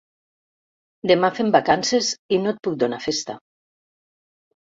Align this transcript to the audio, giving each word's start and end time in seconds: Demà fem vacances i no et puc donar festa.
Demà 1.11 1.29
fem 1.39 1.51
vacances 1.57 2.09
i 2.37 2.41
no 2.45 2.53
et 2.55 2.61
puc 2.67 2.79
donar 2.85 3.01
festa. 3.05 3.35